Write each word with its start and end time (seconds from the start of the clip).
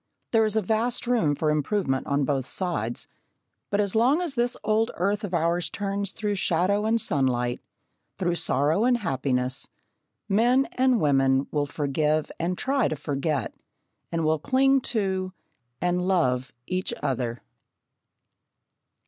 There 0.31 0.45
is 0.45 0.55
a 0.55 0.63
vast 0.63 1.05
room 1.05 1.35
for 1.35 1.51
improvement 1.51 2.07
on 2.07 2.25
both 2.25 2.47
sides, 2.47 3.07
but 3.69 3.79
as 3.79 3.93
long 3.93 4.19
as 4.19 4.33
this 4.33 4.57
old 4.63 4.89
earth 4.95 5.23
of 5.23 5.31
ours 5.31 5.69
turns 5.69 6.11
through 6.11 6.33
shadow 6.33 6.85
and 6.87 6.99
sunlight, 6.99 7.61
through 8.17 8.33
sorrow 8.33 8.83
and 8.83 8.97
happiness, 8.97 9.69
men 10.27 10.65
and 10.71 10.99
women 10.99 11.45
will 11.51 11.67
forgive 11.67 12.31
and 12.39 12.57
try 12.57 12.87
to 12.87 12.95
forget, 12.95 13.53
and 14.11 14.25
will 14.25 14.39
cling 14.39 14.81
to, 14.89 15.33
and 15.79 16.03
love 16.03 16.51
each 16.65 16.95
other. 17.03 17.43